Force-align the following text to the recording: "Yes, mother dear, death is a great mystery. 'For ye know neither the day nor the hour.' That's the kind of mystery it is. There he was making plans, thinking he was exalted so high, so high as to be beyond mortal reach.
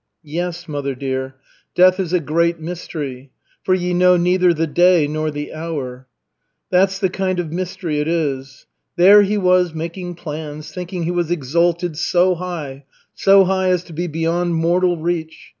"Yes, 0.23 0.67
mother 0.67 0.95
dear, 0.95 1.35
death 1.75 1.99
is 1.99 2.11
a 2.11 2.19
great 2.19 2.59
mystery. 2.59 3.29
'For 3.61 3.75
ye 3.75 3.93
know 3.93 4.17
neither 4.17 4.51
the 4.51 4.65
day 4.65 5.07
nor 5.07 5.29
the 5.29 5.53
hour.' 5.53 6.07
That's 6.71 6.97
the 6.97 7.07
kind 7.07 7.39
of 7.39 7.51
mystery 7.51 7.99
it 7.99 8.07
is. 8.07 8.65
There 8.95 9.21
he 9.21 9.37
was 9.37 9.75
making 9.75 10.15
plans, 10.15 10.71
thinking 10.73 11.03
he 11.03 11.11
was 11.11 11.29
exalted 11.29 11.97
so 11.99 12.33
high, 12.33 12.85
so 13.13 13.43
high 13.45 13.69
as 13.69 13.83
to 13.83 13.93
be 13.93 14.07
beyond 14.07 14.55
mortal 14.55 14.97
reach. 14.97 15.49